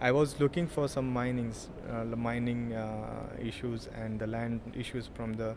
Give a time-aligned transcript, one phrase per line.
[0.00, 5.34] I was looking for some minings, uh, mining uh, issues and the land issues from
[5.34, 5.56] the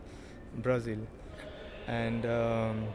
[0.56, 0.98] Brazil,
[1.86, 2.88] and um,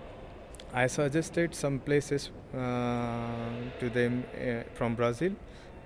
[0.73, 5.34] I suggested some places uh, to them uh, from Brazil,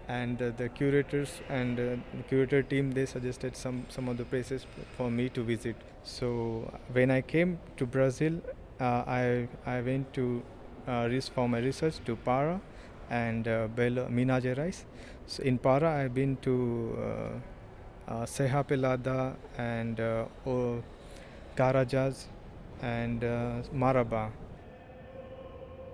[0.07, 1.83] and uh, the curators and uh,
[2.15, 4.65] the curator team they suggested some some of the places
[4.95, 5.75] for me to visit.
[6.03, 8.41] So when I came to Brazil,
[8.79, 10.41] I I went to
[10.87, 12.61] uh, for my research to Para
[13.09, 14.83] and uh, Belo, Minas Gerais.
[15.27, 20.83] So in Para, I've been to uh, uh, Serra Pelada and uh, o
[21.55, 22.25] Carajás
[22.81, 24.31] and uh, Marabá.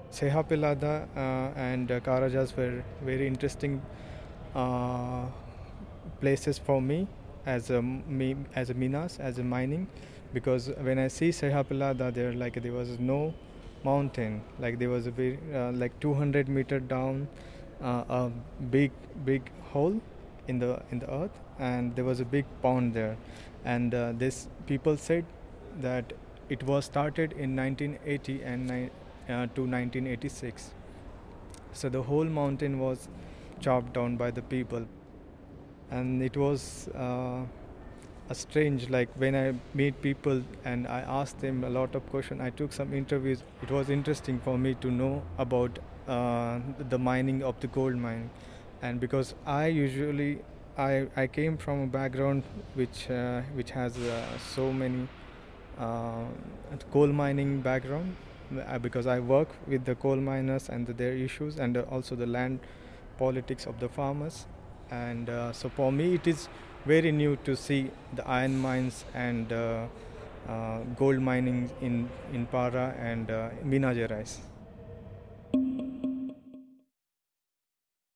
[0.10, 3.82] Serra Pelada uh, and uh, Carajás were very interesting
[4.56, 5.26] uh,
[6.22, 7.08] places for me
[7.46, 9.88] as a me as a minas as a mining
[10.34, 13.34] because when I see Serra Pelada there like there was no
[13.90, 14.42] mountain.
[14.60, 17.28] Like there was a very uh, like 200 meter down
[17.82, 18.32] uh, a
[18.76, 18.92] big
[19.26, 20.00] big hole
[20.48, 23.18] in the in the earth and there was a big pond there.
[23.64, 25.26] And uh, this people said
[25.82, 26.14] that
[26.50, 28.90] it was started in 1980 and ni-
[29.30, 30.72] uh, to 1986
[31.74, 33.08] so the whole mountain was
[33.60, 34.86] chopped down by the people.
[35.92, 36.90] And it was
[38.34, 42.50] strange like when i meet people and i asked them a lot of questions i
[42.50, 43.44] took some interviews.
[43.62, 46.60] It was interesting for me to know about uh,
[46.90, 48.30] the mining of the gold mine.
[48.82, 50.40] And because i usually
[50.78, 55.08] i, I came from a background which uh, which has uh, so many
[55.80, 56.26] uh,
[56.92, 58.16] coal mining background
[58.68, 62.60] uh, because i work with the coal miners and their issues and also the land
[63.18, 64.46] politics of the farmers.
[64.92, 66.50] And uh, so for me it is
[66.86, 69.88] very new to see the iron mines and uh,
[70.48, 73.50] uh, gold mining in in Para and uh,
[73.94, 74.55] Gerais.